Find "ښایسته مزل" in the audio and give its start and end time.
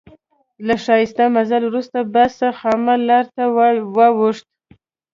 0.83-1.63